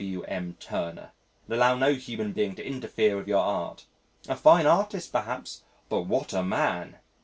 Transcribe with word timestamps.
W.M. 0.03 0.57
Turner, 0.59 1.11
and 1.45 1.53
allow 1.55 1.75
no 1.75 1.93
human 1.93 2.31
being 2.33 2.55
to 2.55 2.65
interfere 2.65 3.15
with 3.15 3.27
your 3.27 3.43
art. 3.45 3.85
A 4.27 4.35
fine 4.35 4.65
artist 4.65 5.11
perhaps 5.11 5.61
but 5.89 6.07
what 6.07 6.33
a 6.33 6.41
man! 6.41 6.95